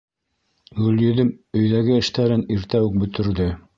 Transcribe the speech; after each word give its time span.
Гөлйөҙөм 0.77 1.29
өйҙәге 1.59 1.99
эштәрен 2.05 2.45
иртә 2.57 2.85
үк 2.87 2.97
бөтөрҙө. 3.05 3.47